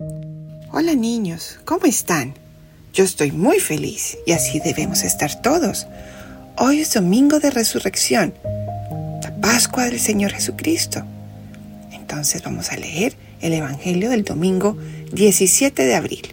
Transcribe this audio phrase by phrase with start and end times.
[0.00, 2.34] Hola niños, ¿cómo están?
[2.92, 5.88] Yo estoy muy feliz y así debemos estar todos.
[6.56, 8.32] Hoy es domingo de resurrección,
[9.24, 11.02] la Pascua del Señor Jesucristo.
[11.90, 14.78] Entonces vamos a leer el Evangelio del domingo
[15.14, 16.32] 17 de abril.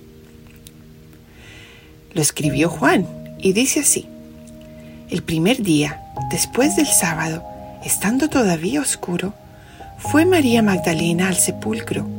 [2.13, 3.07] Lo escribió Juan
[3.39, 4.07] y dice así.
[5.09, 7.43] El primer día, después del sábado,
[7.83, 9.33] estando todavía oscuro,
[9.97, 12.14] fue María Magdalena al sepulcro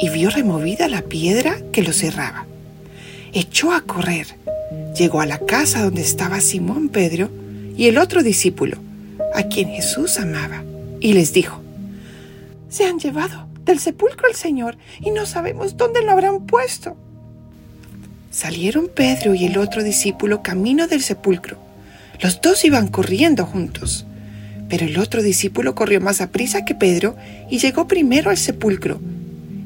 [0.00, 2.46] y vio removida la piedra que lo cerraba.
[3.32, 4.26] Echó a correr,
[4.96, 7.30] llegó a la casa donde estaba Simón Pedro
[7.76, 8.78] y el otro discípulo,
[9.34, 10.62] a quien Jesús amaba,
[11.00, 11.60] y les dijo,
[12.68, 16.96] Se han llevado del sepulcro al Señor y no sabemos dónde lo habrán puesto.
[18.30, 21.58] Salieron Pedro y el otro discípulo camino del sepulcro.
[22.20, 24.06] Los dos iban corriendo juntos.
[24.68, 27.14] Pero el otro discípulo corrió más a prisa que Pedro
[27.50, 29.02] y llegó primero al sepulcro,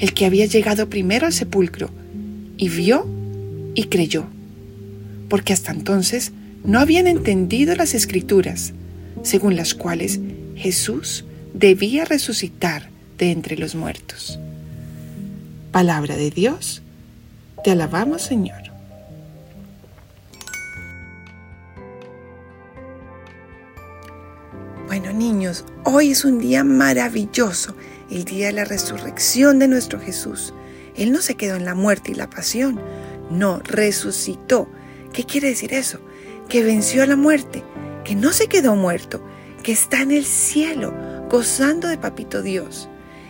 [0.00, 1.90] el que había llegado primero al sepulcro,
[2.56, 3.06] y vio
[3.74, 4.26] y creyó,
[5.28, 6.32] porque hasta entonces
[6.64, 8.72] no habían entendido las escrituras,
[9.22, 10.20] según las cuales
[10.56, 14.38] Jesús debía resucitar de entre los muertos.
[15.72, 16.82] Palabra de Dios,
[17.62, 18.70] te alabamos Señor.
[24.86, 27.76] Bueno niños, hoy es un día maravilloso,
[28.10, 30.54] el día de la resurrección de nuestro Jesús.
[30.96, 32.80] Él no se quedó en la muerte y la pasión,
[33.30, 34.68] no, resucitó.
[35.12, 36.00] ¿Qué quiere decir eso?
[36.48, 37.62] Que venció a la muerte,
[38.04, 39.24] que no se quedó muerto,
[39.62, 40.92] que está en el cielo,
[41.28, 42.88] gozando de Papito Dios,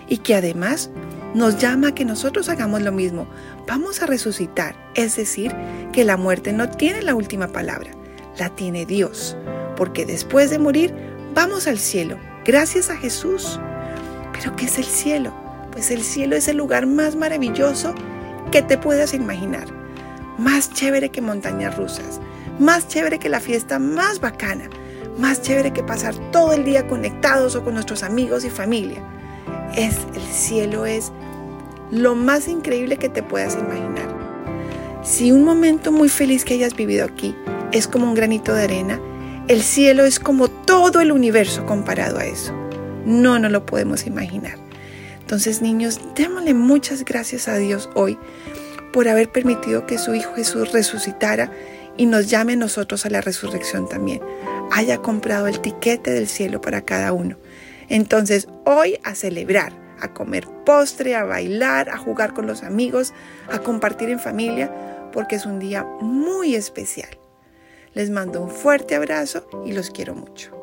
[0.08, 0.90] y que además
[1.34, 3.28] nos llama a que nosotros hagamos lo mismo.
[3.66, 5.54] Vamos a resucitar, es decir,
[5.92, 7.90] que la muerte no tiene la última palabra,
[8.38, 9.36] la tiene Dios,
[9.76, 10.94] porque después de morir
[11.34, 13.60] Vamos al cielo, gracias a Jesús.
[14.40, 15.32] ¿Pero qué es el cielo?
[15.70, 17.94] Pues el cielo es el lugar más maravilloso
[18.50, 19.66] que te puedas imaginar.
[20.38, 22.20] Más chévere que montañas rusas,
[22.58, 24.70] más chévere que la fiesta más bacana,
[25.18, 29.02] más chévere que pasar todo el día conectados o con nuestros amigos y familia.
[29.76, 31.12] Es el cielo es
[31.90, 34.08] lo más increíble que te puedas imaginar.
[35.02, 37.36] Si un momento muy feliz que hayas vivido aquí
[37.72, 38.98] es como un granito de arena,
[39.48, 42.59] el cielo es como todo el universo comparado a eso.
[43.04, 44.56] No nos lo podemos imaginar.
[45.20, 48.18] Entonces, niños, démosle muchas gracias a Dios hoy
[48.92, 51.52] por haber permitido que su Hijo Jesús resucitara
[51.96, 54.20] y nos llame a nosotros a la resurrección también.
[54.72, 57.36] Haya comprado el tiquete del cielo para cada uno.
[57.88, 63.12] Entonces, hoy a celebrar, a comer postre, a bailar, a jugar con los amigos,
[63.50, 64.72] a compartir en familia,
[65.12, 67.10] porque es un día muy especial.
[67.94, 70.59] Les mando un fuerte abrazo y los quiero mucho.